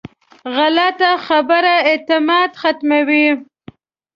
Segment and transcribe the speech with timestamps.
[0.55, 3.27] غلطه خبره اعتماد ختموي